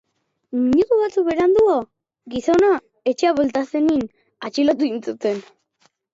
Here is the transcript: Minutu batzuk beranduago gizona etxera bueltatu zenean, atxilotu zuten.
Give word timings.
Minutu 0.59 0.95
batzuk 1.01 1.27
beranduago 1.27 1.75
gizona 2.37 2.71
etxera 3.13 3.35
bueltatu 3.41 3.71
zenean, 3.79 4.09
atxilotu 4.51 4.91
zuten. 4.99 5.41